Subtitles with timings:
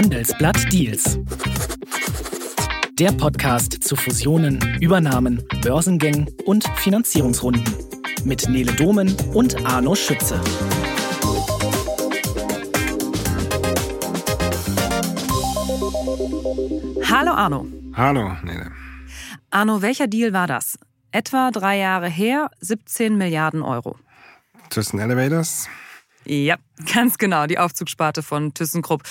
[0.00, 1.18] Handelsblatt Deals.
[2.98, 7.62] Der Podcast zu Fusionen, Übernahmen, Börsengängen und Finanzierungsrunden.
[8.24, 10.40] Mit Nele Domen und Arno Schütze.
[17.04, 17.66] Hallo Arno.
[17.94, 18.72] Hallo Nele.
[19.50, 20.78] Arno, welcher Deal war das?
[21.12, 23.98] Etwa drei Jahre her, 17 Milliarden Euro.
[24.70, 25.68] Thyssen Elevators,
[26.26, 26.56] Ja,
[26.94, 29.02] ganz genau, die Aufzugssparte von ThyssenKrupp.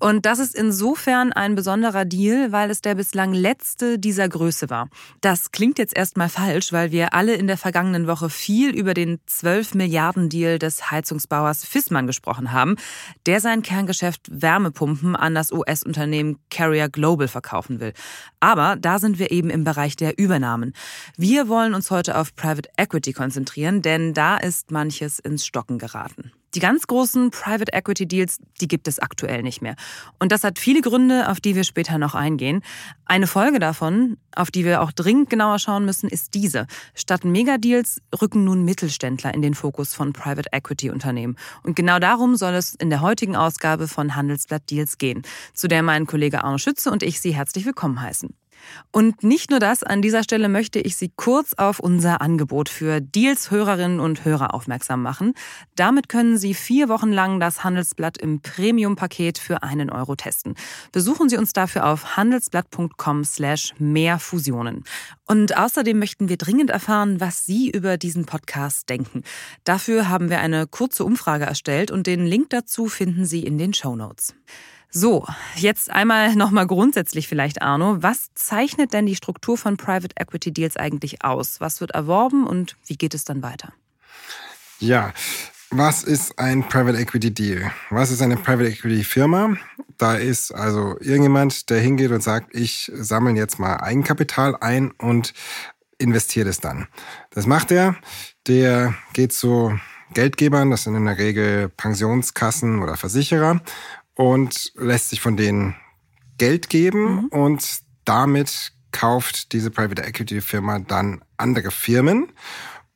[0.00, 4.88] Und das ist insofern ein besonderer Deal, weil es der bislang letzte dieser Größe war.
[5.20, 9.20] Das klingt jetzt erstmal falsch, weil wir alle in der vergangenen Woche viel über den
[9.26, 12.76] 12 Milliarden Deal des Heizungsbauers Fissmann gesprochen haben,
[13.26, 17.92] der sein Kerngeschäft Wärmepumpen an das US-Unternehmen Carrier Global verkaufen will.
[18.40, 20.74] Aber da sind wir eben im Bereich der Übernahmen.
[21.16, 26.32] Wir wollen uns heute auf Private Equity konzentrieren, denn da ist manches ins Stocken geraten.
[26.54, 29.74] Die ganz großen Private Equity Deals, die gibt es aktuell nicht mehr.
[30.18, 32.62] Und das hat viele Gründe, auf die wir später noch eingehen.
[33.06, 36.66] Eine Folge davon, auf die wir auch dringend genauer schauen müssen, ist diese.
[36.94, 41.36] Statt Megadeals rücken nun Mittelständler in den Fokus von Private Equity Unternehmen.
[41.62, 45.22] Und genau darum soll es in der heutigen Ausgabe von Handelsblatt Deals gehen,
[45.54, 48.34] zu der mein Kollege Arno Schütze und ich Sie herzlich willkommen heißen.
[48.90, 53.00] Und nicht nur das, an dieser Stelle möchte ich Sie kurz auf unser Angebot für
[53.00, 55.34] Deals-Hörerinnen und Hörer aufmerksam machen.
[55.76, 60.54] Damit können Sie vier Wochen lang das Handelsblatt im Premium-Paket für einen Euro testen.
[60.92, 64.84] Besuchen Sie uns dafür auf handelsblatt.com slash mehr Fusionen.
[65.26, 69.22] Und außerdem möchten wir dringend erfahren, was Sie über diesen Podcast denken.
[69.64, 73.72] Dafür haben wir eine kurze Umfrage erstellt und den Link dazu finden Sie in den
[73.74, 74.34] Show Notes.
[74.94, 75.26] So,
[75.56, 78.02] jetzt einmal nochmal grundsätzlich vielleicht, Arno.
[78.02, 81.62] Was zeichnet denn die Struktur von Private Equity Deals eigentlich aus?
[81.62, 83.72] Was wird erworben und wie geht es dann weiter?
[84.80, 85.14] Ja,
[85.70, 87.72] was ist ein Private Equity Deal?
[87.88, 89.56] Was ist eine Private Equity Firma?
[89.96, 95.32] Da ist also irgendjemand, der hingeht und sagt, ich sammle jetzt mal Eigenkapital ein und
[95.96, 96.86] investiere das dann.
[97.30, 97.96] Das macht er.
[98.46, 99.78] Der geht zu
[100.12, 103.62] Geldgebern, das sind in der Regel Pensionskassen oder Versicherer,
[104.22, 105.74] und lässt sich von denen
[106.38, 107.26] Geld geben mhm.
[107.30, 112.28] und damit kauft diese Private Equity Firma dann andere Firmen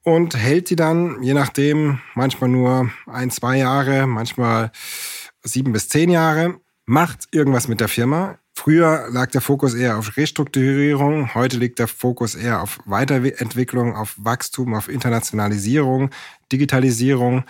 [0.04, 4.70] und hält die dann, je nachdem, manchmal nur ein, zwei Jahre, manchmal
[5.42, 8.38] sieben bis zehn Jahre, macht irgendwas mit der Firma.
[8.54, 14.14] Früher lag der Fokus eher auf Restrukturierung, heute liegt der Fokus eher auf Weiterentwicklung, auf
[14.16, 16.10] Wachstum, auf Internationalisierung,
[16.52, 17.42] Digitalisierung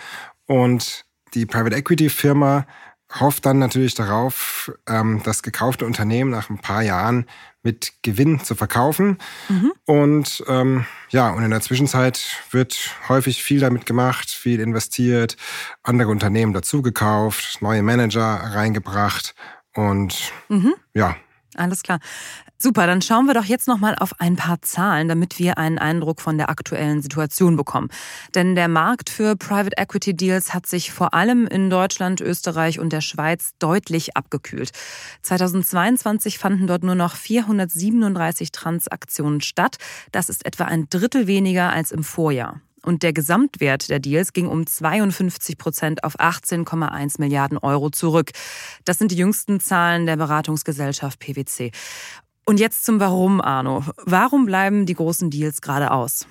[0.47, 1.05] und
[1.35, 2.65] die Private Equity Firma
[3.13, 7.25] hofft dann natürlich darauf, ähm, das gekaufte Unternehmen nach ein paar Jahren
[7.63, 9.17] mit Gewinn zu verkaufen.
[9.49, 9.73] Mhm.
[9.85, 15.37] Und ähm, ja, und in der Zwischenzeit wird häufig viel damit gemacht, viel investiert,
[15.83, 19.35] andere Unternehmen dazugekauft, neue Manager reingebracht
[19.73, 20.75] und mhm.
[20.93, 21.15] ja.
[21.57, 21.99] Alles klar.
[22.59, 25.77] Super, dann schauen wir doch jetzt noch mal auf ein paar Zahlen, damit wir einen
[25.77, 27.89] Eindruck von der aktuellen Situation bekommen.
[28.33, 32.93] Denn der Markt für Private Equity Deals hat sich vor allem in Deutschland, Österreich und
[32.93, 34.71] der Schweiz deutlich abgekühlt.
[35.21, 39.77] 2022 fanden dort nur noch 437 Transaktionen statt.
[40.11, 42.61] Das ist etwa ein Drittel weniger als im Vorjahr.
[42.83, 48.31] Und der Gesamtwert der Deals ging um 52 Prozent auf 18,1 Milliarden Euro zurück.
[48.85, 51.71] Das sind die jüngsten Zahlen der Beratungsgesellschaft PwC.
[52.45, 53.83] Und jetzt zum Warum, Arno.
[54.05, 56.27] Warum bleiben die großen Deals gerade aus?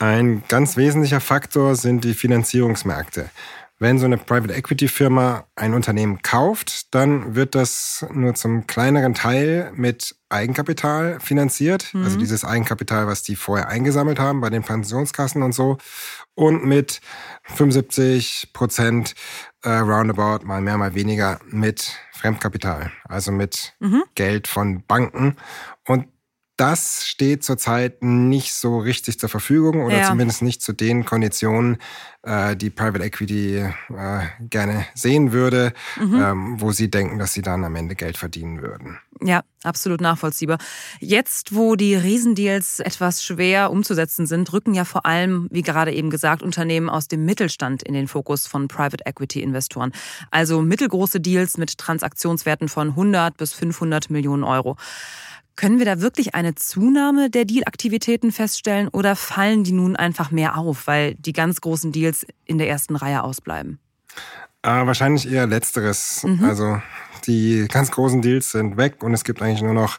[0.00, 3.30] Ein ganz wesentlicher Faktor sind die Finanzierungsmärkte.
[3.82, 9.12] Wenn so eine Private Equity Firma ein Unternehmen kauft, dann wird das nur zum kleineren
[9.12, 11.86] Teil mit Eigenkapital finanziert.
[11.86, 12.04] Also mhm.
[12.04, 15.78] Also dieses Eigenkapital, was die vorher eingesammelt haben bei den Pensionskassen und so.
[16.36, 17.00] Und mit
[17.42, 19.16] 75 Prozent
[19.64, 22.92] äh, roundabout, mal mehr, mal weniger, mit Fremdkapital.
[23.08, 24.04] Also mit mhm.
[24.14, 25.34] Geld von Banken.
[25.88, 26.06] Und
[26.62, 30.06] das steht zurzeit nicht so richtig zur Verfügung oder ja.
[30.06, 31.78] zumindest nicht zu den Konditionen,
[32.22, 36.22] äh, die Private Equity äh, gerne sehen würde, mhm.
[36.22, 39.00] ähm, wo sie denken, dass sie dann am Ende Geld verdienen würden.
[39.20, 40.58] Ja, absolut nachvollziehbar.
[41.00, 46.10] Jetzt, wo die Riesendeals etwas schwer umzusetzen sind, rücken ja vor allem, wie gerade eben
[46.10, 49.90] gesagt, Unternehmen aus dem Mittelstand in den Fokus von Private Equity Investoren.
[50.30, 54.76] Also mittelgroße Deals mit Transaktionswerten von 100 bis 500 Millionen Euro.
[55.56, 60.56] Können wir da wirklich eine Zunahme der Dealaktivitäten feststellen oder fallen die nun einfach mehr
[60.56, 63.78] auf, weil die ganz großen Deals in der ersten Reihe ausbleiben?
[64.62, 66.22] Äh, wahrscheinlich eher letzteres.
[66.24, 66.44] Mhm.
[66.44, 66.80] Also
[67.26, 69.98] die ganz großen Deals sind weg und es gibt eigentlich nur noch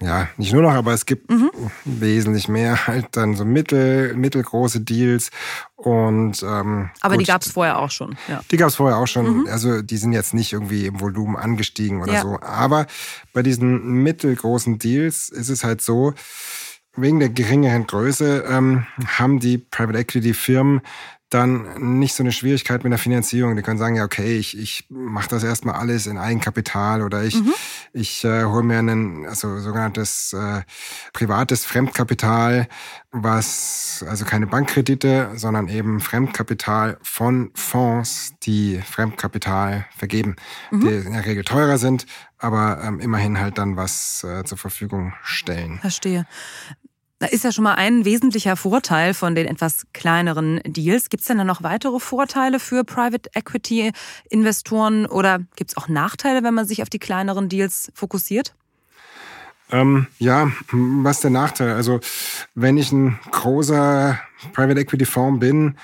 [0.00, 1.50] ja, nicht nur noch, aber es gibt mhm.
[1.84, 5.30] wesentlich mehr halt dann so mittel, mittelgroße Deals
[5.76, 8.16] und ähm, Aber gut, die gab es vorher auch schon.
[8.28, 8.40] Ja.
[8.50, 9.40] Die gab es vorher auch schon.
[9.42, 9.46] Mhm.
[9.48, 12.22] Also die sind jetzt nicht irgendwie im Volumen angestiegen oder ja.
[12.22, 12.38] so.
[12.40, 12.86] Aber
[13.32, 16.14] bei diesen mittelgroßen Deals ist es halt so,
[16.96, 20.80] wegen der geringeren Größe ähm, haben die Private Equity Firmen
[21.30, 23.54] dann nicht so eine Schwierigkeit mit der Finanzierung.
[23.54, 27.34] Die können sagen, ja, okay, ich, ich mache das erstmal alles in Eigenkapital oder ich,
[27.34, 27.52] mhm.
[27.92, 30.62] ich äh, hole mir ein also sogenanntes äh,
[31.12, 32.66] privates Fremdkapital,
[33.10, 40.36] was also keine Bankkredite, sondern eben Fremdkapital von Fonds, die Fremdkapital vergeben,
[40.70, 40.80] mhm.
[40.80, 42.06] die in der Regel teurer sind,
[42.38, 45.78] aber ähm, immerhin halt dann was äh, zur Verfügung stellen.
[45.80, 46.26] Verstehe.
[47.20, 51.08] Da ist ja schon mal ein wesentlicher Vorteil von den etwas kleineren Deals.
[51.08, 53.90] Gibt es denn da noch weitere Vorteile für Private Equity
[54.30, 58.54] Investoren oder gibt es auch Nachteile, wenn man sich auf die kleineren Deals fokussiert?
[59.70, 61.72] Ähm, ja, was ist der Nachteil?
[61.72, 61.98] Also
[62.54, 64.18] wenn ich ein großer
[64.52, 65.76] Private Equity Fonds bin,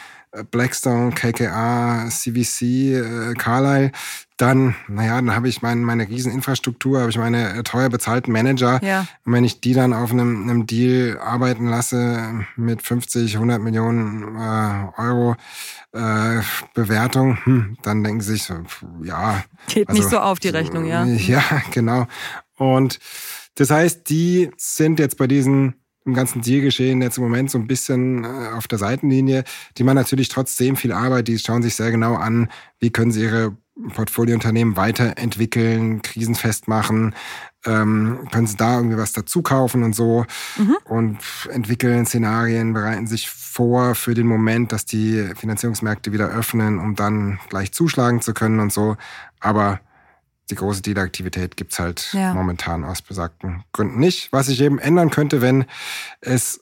[0.51, 3.93] Blackstone, KKA, CVC, äh, Carlyle,
[4.37, 8.81] dann, naja, dann habe ich mein, meine Rieseninfrastruktur, habe ich meine äh, teuer bezahlten Manager.
[8.83, 9.07] Ja.
[9.25, 14.37] Und wenn ich die dann auf einem, einem Deal arbeiten lasse mit 50, 100 Millionen
[14.37, 15.37] äh, Euro
[15.93, 16.41] äh,
[16.75, 18.49] Bewertung, hm, dann denken sie sich,
[19.03, 19.45] ja.
[19.69, 21.05] Geht also, nicht so auf die Rechnung, ja.
[21.25, 22.07] Ja, genau.
[22.57, 22.99] Und
[23.55, 25.75] das heißt, die sind jetzt bei diesen
[26.05, 29.45] im ganzen Dealgeschehen jetzt im Moment so ein bisschen äh, auf der Seitenlinie.
[29.79, 31.29] Die machen natürlich trotzdem viel Arbeit.
[31.29, 32.49] Die schauen sich sehr genau an,
[32.79, 33.57] wie können sie ihre
[33.95, 37.15] Portfoliounternehmen weiterentwickeln, krisenfest machen,
[37.65, 40.77] ähm, können sie da irgendwie was dazu kaufen und so mhm.
[40.85, 41.19] und
[41.51, 47.41] entwickeln Szenarien, bereiten sich vor für den Moment, dass die Finanzierungsmärkte wieder öffnen, um dann
[47.49, 48.97] gleich zuschlagen zu können und so.
[49.41, 49.81] Aber
[50.51, 52.35] die große Dealaktivität gibt's halt ja.
[52.35, 54.33] momentan aus besagten Gründen nicht.
[54.33, 55.65] Was sich eben ändern könnte, wenn
[56.21, 56.61] es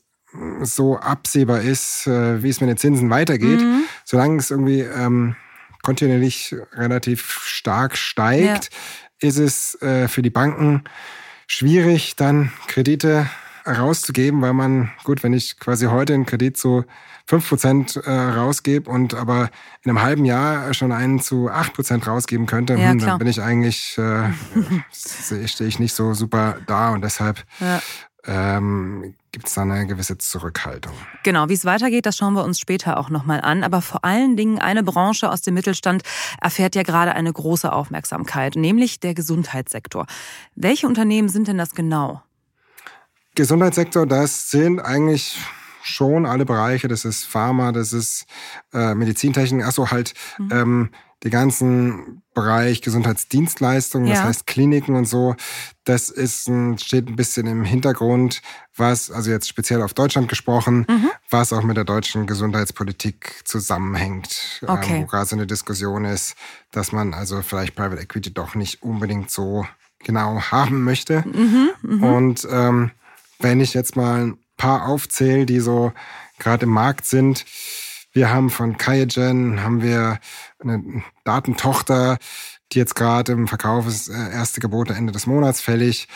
[0.63, 3.61] so absehbar ist, äh, wie es mit den Zinsen weitergeht.
[3.61, 3.85] Mhm.
[4.05, 5.37] Solange es irgendwie ähm,
[5.83, 8.71] kontinuierlich relativ stark steigt,
[9.21, 9.29] ja.
[9.29, 10.85] ist es äh, für die Banken
[11.47, 13.29] schwierig, dann Kredite
[13.67, 16.85] rauszugeben, weil man, gut, wenn ich quasi heute einen Kredit zu
[17.29, 19.51] 5% äh, rausgebe und aber
[19.83, 23.41] in einem halben Jahr schon einen zu 8% rausgeben könnte, ja, hm, dann bin ich
[23.41, 24.33] eigentlich, äh,
[25.47, 27.81] stehe ich nicht so super da und deshalb ja.
[28.25, 30.93] ähm, gibt es da eine gewisse Zurückhaltung.
[31.23, 33.65] Genau, wie es weitergeht, das schauen wir uns später auch nochmal an.
[33.65, 36.03] Aber vor allen Dingen eine Branche aus dem Mittelstand
[36.41, 40.07] erfährt ja gerade eine große Aufmerksamkeit, nämlich der Gesundheitssektor.
[40.55, 42.23] Welche Unternehmen sind denn das genau?
[43.35, 45.39] Gesundheitssektor, das sind eigentlich
[45.83, 46.89] schon alle Bereiche.
[46.89, 48.27] Das ist Pharma, das ist
[48.73, 50.49] äh, Medizintechnik, achso halt mhm.
[50.53, 50.91] ähm,
[51.23, 54.15] die ganzen Bereich Gesundheitsdienstleistungen, ja.
[54.15, 55.37] das heißt Kliniken und so.
[55.85, 58.43] Das ist ein, steht ein bisschen im Hintergrund,
[58.77, 61.11] was, also jetzt speziell auf Deutschland gesprochen, mhm.
[61.31, 64.61] was auch mit der deutschen Gesundheitspolitik zusammenhängt.
[64.63, 64.97] Ähm, okay.
[64.97, 66.35] Ähm, wo gerade so eine Diskussion ist,
[66.73, 69.67] dass man also vielleicht Private Equity doch nicht unbedingt so
[70.01, 71.23] genau haben möchte.
[71.27, 72.07] Mhm, mh.
[72.07, 72.91] Und ähm,
[73.39, 75.93] wenn ich jetzt mal paar aufzähle, die so
[76.39, 77.45] gerade im Markt sind.
[78.13, 80.21] Wir haben von Kaiogen haben wir
[80.61, 82.19] eine Datentochter,
[82.71, 86.07] die jetzt gerade im Verkauf ist, äh, erste Gebote Ende des Monats fällig.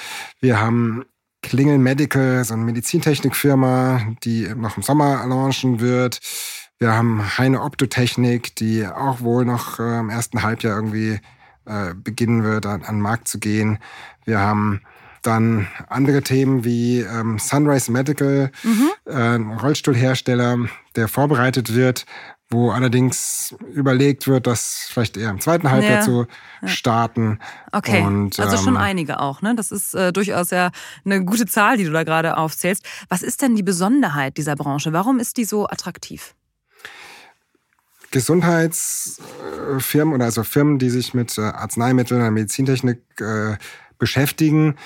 [0.40, 1.04] Wir haben
[1.42, 6.20] Klingel Medical, so eine Medizintechnikfirma, die noch im Sommer launchen wird.
[6.78, 11.18] Wir haben Heine Optotechnik, die auch wohl noch äh, im ersten Halbjahr irgendwie
[11.64, 13.78] äh, beginnen wird, an den Markt zu gehen.
[14.24, 14.82] Wir haben
[15.26, 18.90] dann andere Themen wie ähm, Sunrise Medical, mhm.
[19.06, 20.58] äh, ein Rollstuhlhersteller,
[20.94, 22.06] der vorbereitet wird,
[22.48, 26.02] wo allerdings überlegt wird, das vielleicht eher im zweiten Halbjahr ja.
[26.02, 26.26] zu
[26.64, 27.40] starten.
[27.72, 29.42] Okay, Und, also schon ähm, einige auch.
[29.42, 29.56] Ne?
[29.56, 30.70] Das ist äh, durchaus ja
[31.04, 32.84] eine gute Zahl, die du da gerade aufzählst.
[33.08, 34.92] Was ist denn die Besonderheit dieser Branche?
[34.92, 36.34] Warum ist die so attraktiv?
[38.12, 43.56] Gesundheitsfirmen oder also Firmen, die sich mit äh, Arzneimitteln oder Medizintechnik äh,
[43.98, 44.76] beschäftigen,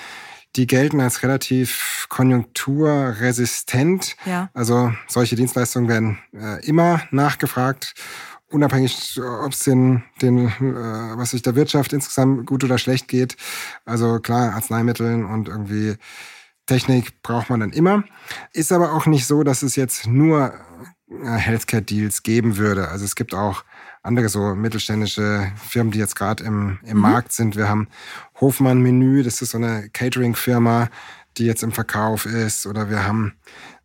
[0.55, 4.15] die gelten als relativ konjunkturresistent.
[4.25, 4.49] Ja.
[4.53, 7.93] Also solche Dienstleistungen werden äh, immer nachgefragt,
[8.49, 13.37] unabhängig, ob es den, den äh, was sich der Wirtschaft insgesamt gut oder schlecht geht.
[13.85, 15.95] Also klar, Arzneimitteln und irgendwie
[16.65, 18.03] Technik braucht man dann immer.
[18.53, 20.53] Ist aber auch nicht so, dass es jetzt nur
[21.09, 22.89] äh, Healthcare-Deals geben würde.
[22.89, 23.63] Also es gibt auch
[24.03, 27.01] andere so mittelständische Firmen, die jetzt gerade im, im mhm.
[27.01, 27.55] Markt sind.
[27.55, 27.87] Wir haben
[28.39, 30.89] Hofmann Menü, das ist so eine Catering-Firma,
[31.37, 32.65] die jetzt im Verkauf ist.
[32.65, 33.33] Oder wir haben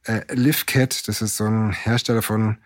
[0.04, 2.58] äh, Liftcat, das ist so ein Hersteller von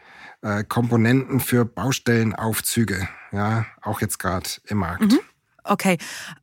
[0.42, 3.08] äh, Komponenten für Baustellenaufzüge.
[3.32, 5.12] Ja, auch jetzt gerade im Markt.
[5.12, 5.20] Mhm.
[5.62, 5.98] Okay,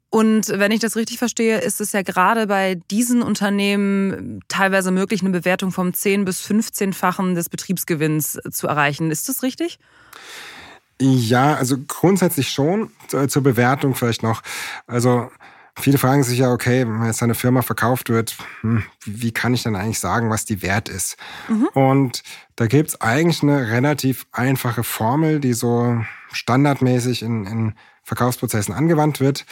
[0.09, 5.21] Und wenn ich das richtig verstehe, ist es ja gerade bei diesen Unternehmen teilweise möglich,
[5.21, 9.09] eine Bewertung vom 10 bis 15-fachen des Betriebsgewinns zu erreichen.
[9.09, 9.79] Ist das richtig?
[10.99, 12.91] Ja, also grundsätzlich schon.
[13.27, 14.41] Zur Bewertung vielleicht noch.
[14.87, 15.29] Also
[15.79, 19.63] viele fragen sich ja, okay, wenn jetzt eine Firma verkauft wird, hm, wie kann ich
[19.63, 21.17] dann eigentlich sagen, was die wert ist?
[21.47, 21.67] Mhm.
[21.73, 22.23] Und
[22.55, 27.73] da gibt's eigentlich eine relativ einfache Formel, die so standardmäßig in, in
[28.03, 29.45] Verkaufsprozessen angewandt wird.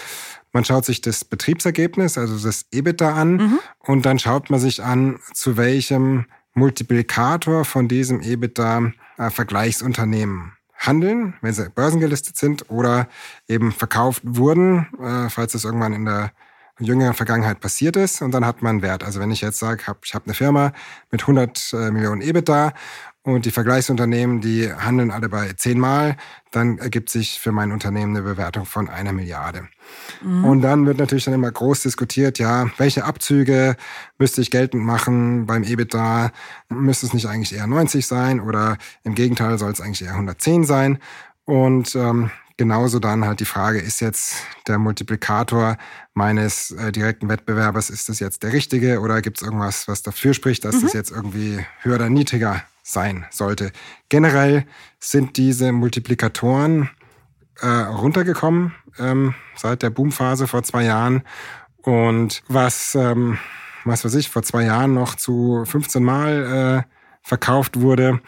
[0.51, 3.59] Man schaut sich das Betriebsergebnis, also das EBITDA an, mhm.
[3.79, 11.35] und dann schaut man sich an, zu welchem Multiplikator von diesem EBITDA äh, Vergleichsunternehmen handeln,
[11.41, 13.07] wenn sie börsengelistet sind oder
[13.47, 16.31] eben verkauft wurden, äh, falls das irgendwann in der
[16.79, 19.03] jüngeren Vergangenheit passiert ist und dann hat man Wert.
[19.03, 20.73] Also wenn ich jetzt sage, hab, ich habe eine Firma
[21.09, 22.73] mit 100 äh, Millionen EBITDA
[23.25, 26.15] und die Vergleichsunternehmen, die handeln alle bei 10 Mal,
[26.51, 29.67] dann ergibt sich für mein Unternehmen eine Bewertung von einer Milliarde.
[30.21, 30.45] Mhm.
[30.45, 33.77] Und dann wird natürlich dann immer groß diskutiert, ja, welche Abzüge
[34.19, 36.31] müsste ich geltend machen beim EBITDA?
[36.69, 40.63] Müsste es nicht eigentlich eher 90 sein oder im Gegenteil soll es eigentlich eher 110
[40.63, 40.99] sein?
[41.45, 44.35] Und ähm, genauso dann halt die Frage, ist jetzt
[44.67, 45.77] der Multiplikator
[46.13, 50.35] meines äh, direkten Wettbewerbers, ist das jetzt der richtige oder gibt es irgendwas, was dafür
[50.35, 50.81] spricht, dass mhm.
[50.81, 53.71] das jetzt irgendwie höher oder niedriger sein sollte.
[54.09, 54.65] Generell
[54.99, 56.89] sind diese Multiplikatoren
[57.59, 61.23] äh, runtergekommen ähm, seit der Boomphase vor zwei Jahren.
[61.81, 63.39] Und was, ähm,
[63.85, 68.21] was weiß ich, vor zwei Jahren noch zu 15 Mal äh, verkauft wurde,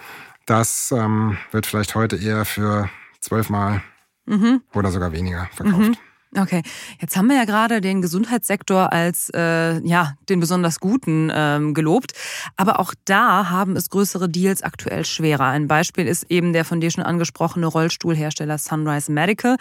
[0.48, 3.84] das ähm, wird vielleicht heute eher für 12 Mal
[4.26, 4.64] mhm.
[4.74, 5.90] oder sogar weniger verkauft.
[5.90, 5.98] Mhm.
[6.36, 6.62] Okay,
[7.00, 12.12] jetzt haben wir ja gerade den Gesundheitssektor als äh, ja den besonders guten ähm, gelobt,
[12.58, 15.46] aber auch da haben es größere Deals aktuell schwerer.
[15.46, 19.56] Ein Beispiel ist eben der von dir schon angesprochene Rollstuhlhersteller Sunrise Medical.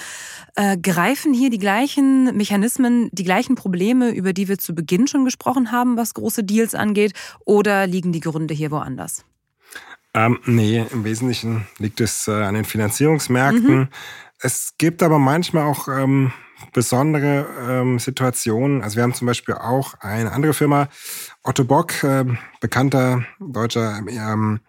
[0.56, 5.24] Äh, greifen hier die gleichen Mechanismen, die gleichen Probleme, über die wir zu Beginn schon
[5.24, 7.12] gesprochen haben, was große Deals angeht,
[7.44, 9.24] oder liegen die Gründe hier woanders?
[10.14, 13.78] Ähm, nee, im Wesentlichen liegt es äh, an den Finanzierungsmärkten.
[13.78, 13.88] Mhm.
[14.40, 16.32] Es gibt aber manchmal auch ähm,
[16.72, 18.82] besondere ähm, Situationen.
[18.82, 20.88] Also wir haben zum Beispiel auch eine andere Firma,
[21.42, 22.24] Otto Bock, äh,
[22.60, 24.60] bekannter deutscher ähm,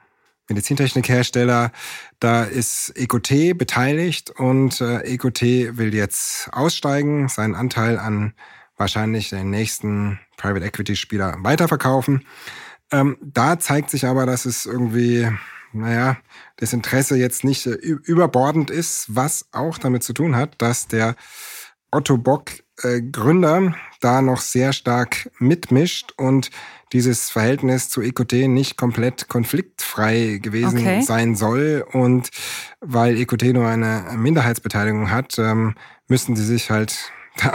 [0.50, 1.72] Medizintechnikhersteller.
[2.20, 8.34] Da ist EcoT beteiligt und äh, EcoT will jetzt aussteigen, seinen Anteil an
[8.77, 12.25] wahrscheinlich den nächsten Private Equity Spieler weiterverkaufen.
[12.91, 15.29] Ähm, da zeigt sich aber, dass es irgendwie,
[15.74, 16.17] naja,
[16.58, 21.15] das Interesse jetzt nicht äh, überbordend ist, was auch damit zu tun hat, dass der
[21.91, 22.51] Otto Bock
[22.84, 26.51] äh, Gründer da noch sehr stark mitmischt und
[26.94, 31.01] dieses Verhältnis zu EQT nicht komplett konfliktfrei gewesen okay.
[31.01, 31.86] sein soll.
[31.91, 32.29] Und
[32.79, 35.75] weil EQT nur eine Minderheitsbeteiligung hat, ähm,
[36.08, 37.53] müssen sie sich halt da,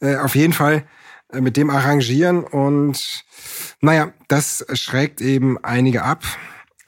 [0.00, 0.84] äh, auf jeden Fall
[1.32, 2.44] äh, mit dem arrangieren.
[2.44, 3.24] Und
[3.80, 6.24] naja, das schrägt eben einige ab.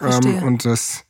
[0.01, 1.06] Ähm, und das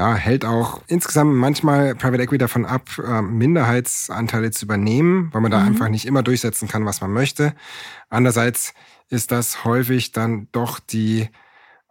[0.00, 5.50] ja, hält auch insgesamt manchmal Private Equity davon ab, äh, Minderheitsanteile zu übernehmen, weil man
[5.50, 5.66] da mhm.
[5.66, 7.52] einfach nicht immer durchsetzen kann, was man möchte.
[8.08, 8.72] Andererseits
[9.10, 11.28] ist das häufig dann doch die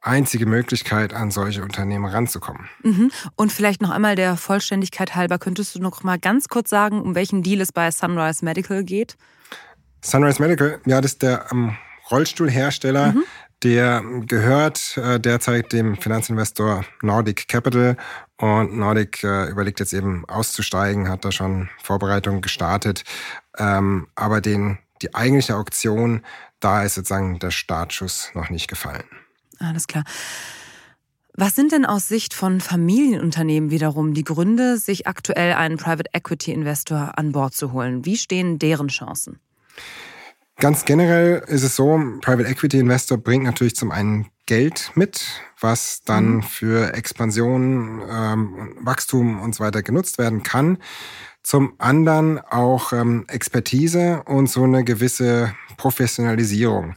[0.02, 2.68] einzige Möglichkeit, an solche Unternehmen ranzukommen.
[2.82, 3.12] Mhm.
[3.36, 7.14] Und vielleicht noch einmal der Vollständigkeit halber, könntest du noch mal ganz kurz sagen, um
[7.14, 9.18] welchen Deal es bei Sunrise Medical geht?
[10.02, 11.78] Sunrise Medical, ja, das ist der ähm,
[12.10, 13.24] Rollstuhlhersteller, mhm.
[13.64, 17.98] Der gehört äh, derzeit dem Finanzinvestor Nordic Capital
[18.38, 23.04] und Nordic äh, überlegt jetzt eben auszusteigen, hat da schon Vorbereitungen gestartet.
[23.58, 26.22] Ähm, aber den, die eigentliche Auktion,
[26.62, 29.04] da ist sozusagen der Startschuss noch nicht gefallen.
[29.60, 30.06] Alles klar.
[31.34, 36.52] Was sind denn aus Sicht von Familienunternehmen wiederum die Gründe, sich aktuell einen Private Equity
[36.52, 38.06] Investor an Bord zu holen?
[38.06, 39.40] Wie stehen deren Chancen?
[40.60, 45.26] Ganz generell ist es so, Private Equity Investor bringt natürlich zum einen Geld mit,
[45.62, 46.44] was dann mhm.
[46.44, 50.80] für Expansion, ähm, Wachstum und so weiter genutzt werden kann.
[51.44, 56.96] Zum anderen auch ähm, Expertise und so eine gewisse Professionalisierung.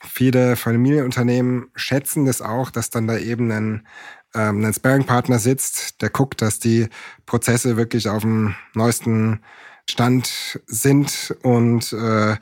[0.00, 3.86] Viele Familienunternehmen schätzen das auch, dass dann da eben ein,
[4.34, 6.88] ähm, ein Sparing-Partner sitzt, der guckt, dass die
[7.24, 9.40] Prozesse wirklich auf dem neuesten
[9.90, 12.36] Stand sind und äh,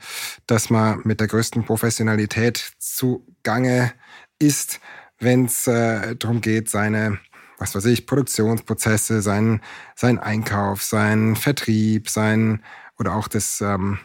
[0.47, 3.93] dass man mit der größten Professionalität zugange
[4.39, 4.79] ist,
[5.19, 7.19] wenn es äh, darum geht, seine
[7.57, 9.61] was weiß ich, Produktionsprozesse, sein,
[9.95, 12.63] sein Einkauf, sein Vertrieb, sein
[12.99, 13.99] oder auch das, ähm,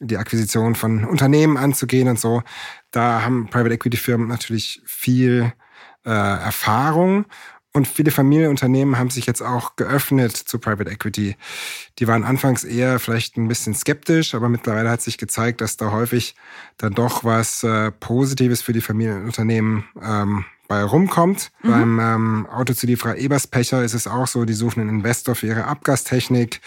[0.00, 2.42] die Akquisition von Unternehmen anzugehen und so.
[2.90, 5.52] Da haben Private Equity Firmen natürlich viel
[6.04, 7.26] äh, Erfahrung
[7.74, 11.36] Und viele Familienunternehmen haben sich jetzt auch geöffnet zu Private Equity.
[11.98, 15.90] Die waren anfangs eher vielleicht ein bisschen skeptisch, aber mittlerweile hat sich gezeigt, dass da
[15.90, 16.34] häufig
[16.76, 21.50] dann doch was äh, Positives für die Familienunternehmen ähm, bei rumkommt.
[21.62, 21.70] Mhm.
[21.70, 26.60] Beim ähm, Autozulieferer Eberspecher ist es auch so, die suchen einen Investor für ihre Abgastechnik.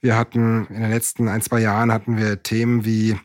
[0.00, 3.18] Wir hatten in den letzten ein, zwei Jahren hatten wir Themen wie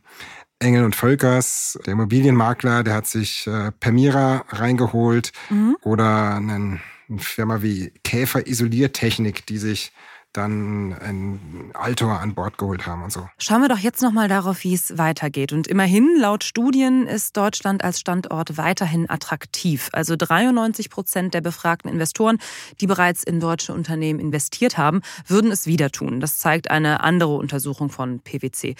[0.59, 5.77] Engel und Völkers, der Immobilienmakler, der hat sich äh, Permira reingeholt mhm.
[5.81, 6.79] oder einen eine
[7.19, 9.91] Firma wie Käfer Isoliertechnik, die sich
[10.33, 13.27] dann ein Altor an Bord geholt haben und so.
[13.37, 15.51] Schauen wir doch jetzt nochmal darauf, wie es weitergeht.
[15.51, 19.89] Und immerhin, laut Studien, ist Deutschland als Standort weiterhin attraktiv.
[19.91, 22.37] Also 93 Prozent der befragten Investoren,
[22.79, 26.21] die bereits in deutsche Unternehmen investiert haben, würden es wieder tun.
[26.21, 28.75] Das zeigt eine andere Untersuchung von PwC.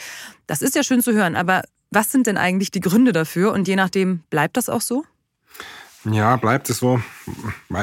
[0.47, 3.51] Das ist ja schön zu hören, aber was sind denn eigentlich die Gründe dafür?
[3.51, 5.03] Und je nachdem, bleibt das auch so?
[6.05, 6.99] Ja, bleibt es so.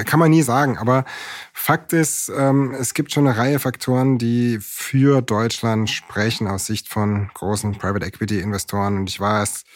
[0.07, 0.77] Kann man nie sagen.
[0.77, 1.05] Aber
[1.53, 6.89] Fakt ist, ähm, es gibt schon eine Reihe Faktoren, die für Deutschland sprechen aus Sicht
[6.89, 8.97] von großen Private Equity Investoren.
[8.97, 9.67] Und ich war erst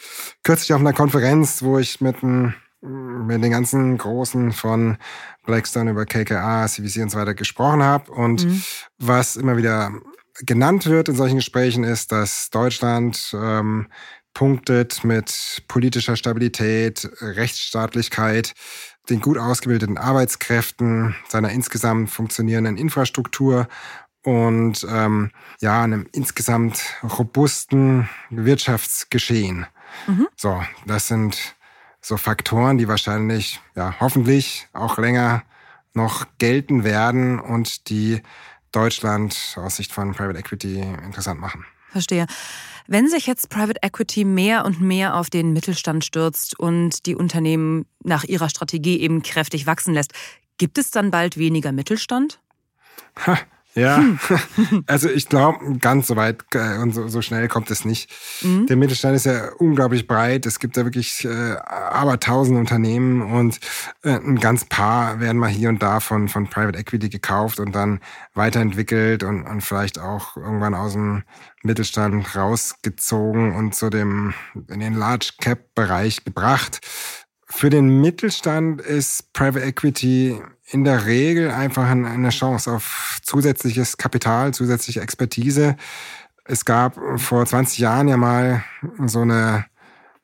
[0.43, 4.97] kürzlich auf einer Konferenz, wo ich mit, ein, mit den ganzen Großen von
[5.45, 8.11] Blackstone über KKA, CVC und so weiter gesprochen habe.
[8.11, 8.61] Und mhm.
[8.97, 9.91] was immer wieder
[10.41, 13.87] genannt wird in solchen Gesprächen ist, dass Deutschland ähm,
[14.33, 18.53] punktet mit politischer Stabilität, Rechtsstaatlichkeit,
[19.09, 23.67] den gut ausgebildeten Arbeitskräften, seiner insgesamt funktionierenden Infrastruktur
[24.23, 29.65] und ähm, ja, einem insgesamt robusten Wirtschaftsgeschehen.
[30.07, 30.27] Mhm.
[30.35, 31.55] So, das sind
[32.01, 35.43] so Faktoren, die wahrscheinlich, ja, hoffentlich auch länger
[35.93, 38.21] noch gelten werden und die
[38.71, 41.65] Deutschland aus Sicht von Private Equity interessant machen.
[41.91, 42.25] Verstehe.
[42.87, 47.85] Wenn sich jetzt Private Equity mehr und mehr auf den Mittelstand stürzt und die Unternehmen
[48.03, 50.13] nach ihrer Strategie eben kräftig wachsen lässt,
[50.57, 52.39] gibt es dann bald weniger Mittelstand?
[53.25, 53.37] Ha,
[53.75, 54.19] ja, hm.
[54.87, 58.11] also ich glaube, ganz so weit äh, und so, so, schnell kommt es nicht.
[58.41, 58.67] Mhm.
[58.67, 60.45] Der Mittelstand ist ja unglaublich breit.
[60.45, 63.59] Es gibt da wirklich äh, aber tausend Unternehmen und
[64.03, 67.73] äh, ein ganz paar werden mal hier und da von, von Private Equity gekauft und
[67.73, 67.99] dann
[68.35, 71.23] weiterentwickelt und, und vielleicht auch irgendwann aus dem
[71.63, 74.33] Mittelstand rausgezogen und zu dem
[74.67, 76.79] in den Large Cap Bereich gebracht.
[77.47, 84.53] Für den Mittelstand ist Private Equity in der Regel einfach eine Chance auf zusätzliches Kapital,
[84.53, 85.75] zusätzliche Expertise.
[86.45, 88.63] Es gab vor 20 Jahren ja mal
[89.05, 89.65] so eine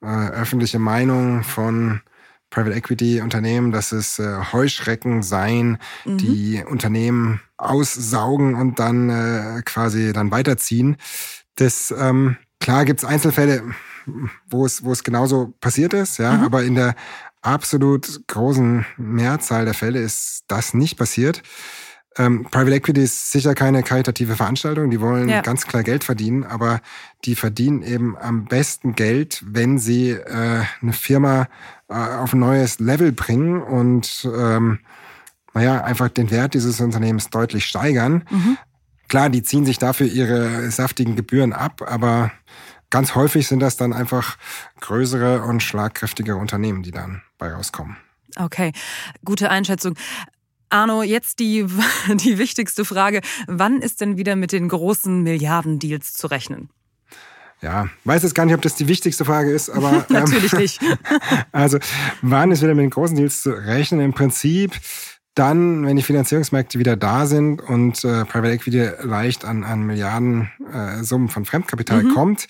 [0.01, 2.01] äh, öffentliche Meinung von
[2.49, 6.17] Private Equity Unternehmen, dass es äh, Heuschrecken seien, mhm.
[6.17, 10.97] die Unternehmen aussaugen und dann äh, quasi dann weiterziehen.
[11.55, 13.63] Das ähm, klar gibt's Einzelfälle,
[14.49, 16.43] wo es, wo es genauso passiert ist, ja, mhm.
[16.43, 16.95] aber in der
[17.41, 21.41] absolut großen Mehrzahl der Fälle ist das nicht passiert.
[22.17, 24.89] Ähm, Private Equity ist sicher keine karitative Veranstaltung.
[24.89, 25.41] Die wollen ja.
[25.41, 26.81] ganz klar Geld verdienen, aber
[27.23, 31.47] die verdienen eben am besten Geld, wenn sie äh, eine Firma
[31.87, 34.79] äh, auf ein neues Level bringen und ähm,
[35.53, 38.23] naja, einfach den Wert dieses Unternehmens deutlich steigern.
[38.29, 38.57] Mhm.
[39.07, 42.31] Klar, die ziehen sich dafür ihre saftigen Gebühren ab, aber
[42.89, 44.37] ganz häufig sind das dann einfach
[44.81, 47.97] größere und schlagkräftige Unternehmen, die dann bei rauskommen.
[48.35, 48.71] Okay,
[49.25, 49.95] gute Einschätzung.
[50.69, 51.65] Arno, jetzt die,
[52.07, 53.21] die wichtigste Frage.
[53.47, 56.69] Wann ist denn wieder mit den großen Milliardendeals zu rechnen?
[57.61, 59.89] Ja, weiß jetzt gar nicht, ob das die wichtigste Frage ist, aber.
[60.09, 60.81] Ähm, Natürlich nicht.
[61.51, 61.77] also,
[62.21, 63.99] wann ist wieder mit den großen Deals zu rechnen?
[63.99, 64.71] Im Prinzip
[65.39, 70.51] dann, wenn die Finanzierungsmärkte wieder da sind und äh, Private Equity leicht an, an Milliarden
[70.73, 72.13] äh, Summen von Fremdkapital mhm.
[72.13, 72.47] kommt.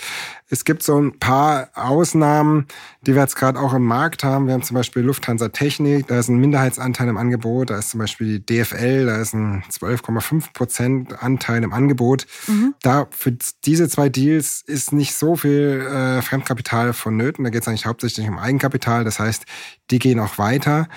[0.52, 2.65] Es gibt so ein paar Ausnahmen,
[3.02, 4.47] die wir jetzt gerade auch im Markt haben.
[4.47, 7.69] Wir haben zum Beispiel Lufthansa Technik, da ist ein Minderheitsanteil im Angebot.
[7.69, 12.25] Da ist zum Beispiel die DFL, da ist ein 12,5 Prozent Anteil im Angebot.
[12.47, 12.73] Mhm.
[12.82, 17.43] Da für diese zwei Deals ist nicht so viel äh, Fremdkapital vonnöten.
[17.43, 19.04] Da geht es eigentlich hauptsächlich um Eigenkapital.
[19.04, 19.45] Das heißt,
[19.91, 20.88] die gehen auch weiter.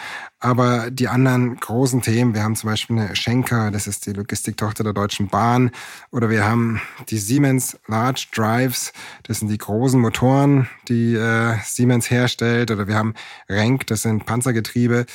[0.42, 4.82] Aber die anderen großen Themen, wir haben zum Beispiel eine Schenker, das ist die Logistiktochter
[4.82, 5.70] der Deutschen Bahn,
[6.10, 12.10] oder wir haben die Siemens Large Drives, das sind die großen Motoren, die äh, Siemens
[12.10, 13.14] herstellt, oder wir haben
[13.48, 15.06] Renk, das sind Panzergetriebe.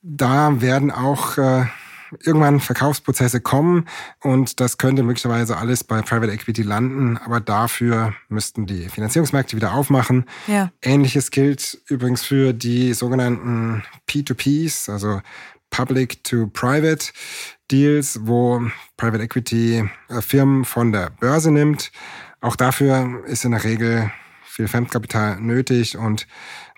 [0.00, 1.64] Da werden auch äh,
[2.24, 3.86] irgendwann Verkaufsprozesse kommen
[4.20, 9.74] und das könnte möglicherweise alles bei Private Equity landen, aber dafür müssten die Finanzierungsmärkte wieder
[9.74, 10.24] aufmachen.
[10.46, 10.70] Ja.
[10.82, 15.20] Ähnliches gilt übrigens für die sogenannten P2Ps, also
[15.70, 17.12] Public to Private
[17.70, 18.62] Deals, wo
[18.96, 21.92] Private Equity äh, Firmen von der Börse nimmt.
[22.40, 24.10] Auch dafür ist in der Regel
[24.44, 26.26] viel Fremdkapital nötig und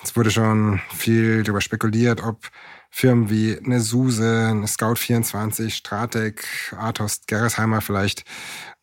[0.02, 2.50] es wurde schon viel darüber spekuliert, ob
[2.90, 6.44] Firmen wie eine SUSE, eine Scout24, Stratec,
[6.76, 8.24] Athos, Gerresheimer vielleicht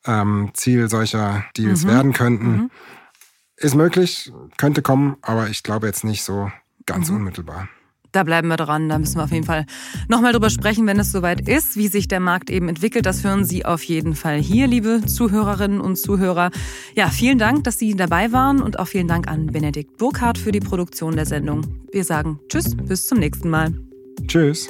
[0.06, 1.90] ähm, Ziel solcher Deals mhm.
[1.90, 2.52] werden könnten.
[2.52, 2.72] Mhm.
[3.58, 6.52] Ist möglich, könnte kommen, aber ich glaube jetzt nicht so
[6.86, 7.18] ganz mhm.
[7.18, 7.68] unmittelbar.
[8.12, 8.90] Da bleiben wir dran.
[8.90, 9.66] Da müssen wir auf jeden Fall
[10.08, 13.06] nochmal drüber sprechen, wenn es soweit ist, wie sich der Markt eben entwickelt.
[13.06, 16.52] Das hören Sie auf jeden Fall hier, liebe Zuhörerinnen und Zuhörer.
[16.96, 20.52] Ja, vielen Dank, dass Sie dabei waren und auch vielen Dank an Benedikt Burkhardt für
[20.52, 21.86] die Produktion der Sendung.
[21.92, 23.74] Wir sagen Tschüss, bis zum nächsten Mal.
[24.26, 24.68] Tschüss.